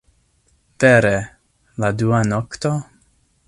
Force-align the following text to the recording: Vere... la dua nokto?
Vere... 0.83 1.13
la 1.83 1.91
dua 2.03 2.23
nokto? 2.33 2.71